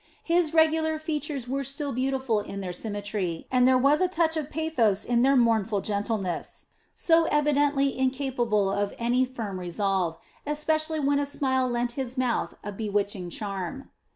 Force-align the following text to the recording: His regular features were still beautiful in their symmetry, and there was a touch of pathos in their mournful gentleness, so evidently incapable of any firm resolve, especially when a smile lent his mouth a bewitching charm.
His 0.23 0.51
regular 0.51 0.97
features 0.97 1.47
were 1.47 1.63
still 1.63 1.91
beautiful 1.91 2.39
in 2.39 2.59
their 2.61 2.73
symmetry, 2.73 3.45
and 3.51 3.67
there 3.67 3.77
was 3.77 4.01
a 4.01 4.07
touch 4.07 4.35
of 4.35 4.49
pathos 4.49 5.05
in 5.05 5.21
their 5.21 5.35
mournful 5.35 5.81
gentleness, 5.81 6.65
so 6.95 7.25
evidently 7.25 7.95
incapable 7.95 8.71
of 8.71 8.95
any 8.97 9.25
firm 9.25 9.59
resolve, 9.59 10.17
especially 10.43 10.99
when 10.99 11.19
a 11.19 11.25
smile 11.27 11.69
lent 11.69 11.91
his 11.91 12.17
mouth 12.17 12.55
a 12.63 12.71
bewitching 12.71 13.29
charm. 13.29 13.91